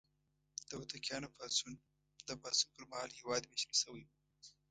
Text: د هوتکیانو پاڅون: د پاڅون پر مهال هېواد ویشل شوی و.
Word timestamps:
د 0.67 0.69
هوتکیانو 0.79 1.33
پاڅون: 1.35 1.73
د 2.27 2.29
پاڅون 2.41 2.69
پر 2.73 2.83
مهال 2.91 3.09
هېواد 3.19 3.41
ویشل 3.45 3.73
شوی 3.81 4.03
و. 4.05 4.09